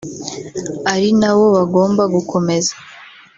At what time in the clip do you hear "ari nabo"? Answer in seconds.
0.93-1.45